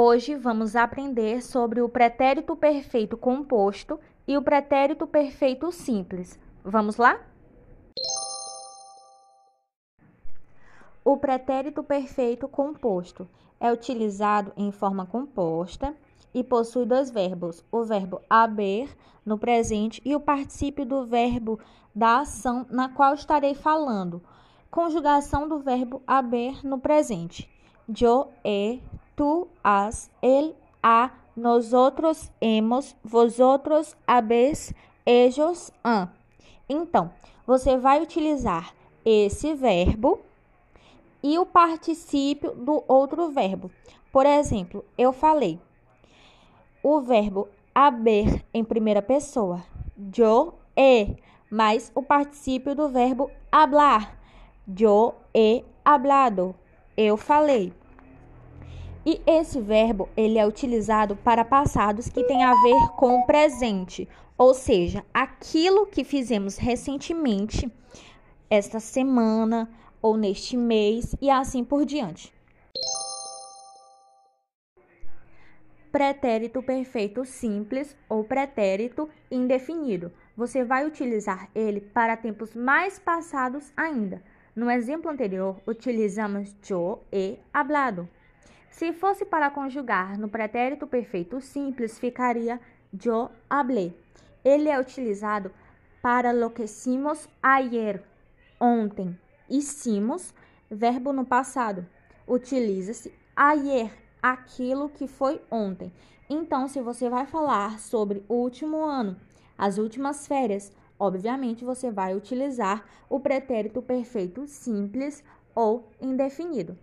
[0.00, 6.38] Hoje vamos aprender sobre o pretérito perfeito composto e o pretérito perfeito simples.
[6.62, 7.20] Vamos lá?
[11.04, 15.92] O pretérito perfeito composto é utilizado em forma composta
[16.32, 18.96] e possui dois verbos: o verbo haber
[19.26, 21.58] no presente e o particípio do verbo
[21.92, 24.22] da ação na qual estarei falando.
[24.70, 27.50] Conjugação do verbo haber no presente.
[27.88, 28.80] Yo he
[29.18, 34.72] tú has, él ha, nosotros hemos, vosotros habéis,
[35.04, 36.08] ellos han.
[36.68, 37.10] Então,
[37.44, 38.72] você vai utilizar
[39.04, 40.20] esse verbo
[41.20, 43.72] e o particípio do outro verbo.
[44.12, 45.58] Por exemplo, eu falei
[46.80, 49.64] o verbo haber em primeira pessoa,
[49.96, 51.16] yo he,
[51.50, 54.16] mais o particípio do verbo hablar,
[54.64, 56.54] yo he hablado,
[56.96, 57.72] eu falei.
[59.10, 64.06] E esse verbo, ele é utilizado para passados que têm a ver com o presente,
[64.36, 67.72] ou seja, aquilo que fizemos recentemente,
[68.50, 69.66] esta semana
[70.02, 72.30] ou neste mês e assim por diante.
[75.90, 80.12] Pretérito perfeito simples ou pretérito indefinido.
[80.36, 84.22] Você vai utilizar ele para tempos mais passados ainda.
[84.54, 88.06] No exemplo anterior, utilizamos yo he hablado.
[88.78, 92.60] Se fosse para conjugar no pretérito perfeito simples, ficaria
[92.92, 93.92] yo hablé.
[94.44, 95.50] Ele é utilizado
[96.00, 98.04] para lo que hicimos ayer,
[98.60, 99.18] ontem.
[99.50, 100.32] Hicimos,
[100.70, 101.84] verbo no passado.
[102.24, 103.90] Utiliza-se ayer,
[104.22, 105.92] aquilo que foi ontem.
[106.30, 109.16] Então, se você vai falar sobre o último ano,
[109.58, 110.70] as últimas férias,
[111.00, 116.78] obviamente você vai utilizar o pretérito perfeito simples ou indefinido.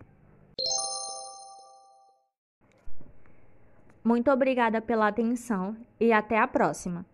[4.06, 7.04] Muito obrigada pela atenção e até a próxima!